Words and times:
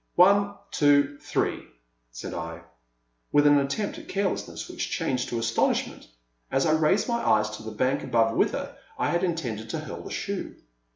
One, 0.15 0.55
two, 0.71 1.19
three," 1.19 1.63
said 2.09 2.33
I, 2.33 2.61
with 3.31 3.45
an 3.45 3.59
attempt 3.59 3.99
at 3.99 4.07
carelessness 4.07 4.67
which 4.67 4.89
changed 4.89 5.29
to 5.29 5.37
astonishment 5.37 6.07
as 6.49 6.65
I 6.65 6.71
raised 6.71 7.07
my 7.07 7.23
eyes 7.23 7.51
to 7.57 7.61
the 7.61 7.69
bank 7.69 8.01
above 8.03 8.35
whither 8.35 8.75
I 8.97 9.11
had 9.11 9.23
intended 9.23 9.69
to 9.69 9.79
hurl 9.79 10.01
the 10.01 10.09
shoe. 10.09 10.55